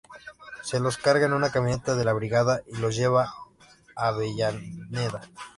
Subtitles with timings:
[0.63, 3.35] Se los carga en una camioneta de la Brigada y los lleva
[3.95, 5.21] a Avellaneda.